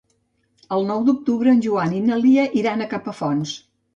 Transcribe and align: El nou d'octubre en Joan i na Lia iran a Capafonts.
El 0.77 0.85
nou 0.91 1.03
d'octubre 1.09 1.51
en 1.57 1.61
Joan 1.65 1.93
i 1.97 2.01
na 2.07 2.19
Lia 2.23 2.45
iran 2.63 2.81
a 2.81 2.87
Capafonts. 2.97 3.55